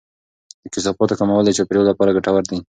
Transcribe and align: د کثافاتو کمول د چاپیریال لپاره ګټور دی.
د 0.63 0.65
کثافاتو 0.73 1.17
کمول 1.19 1.43
د 1.45 1.49
چاپیریال 1.57 1.85
لپاره 1.89 2.15
ګټور 2.17 2.43
دی. 2.49 2.57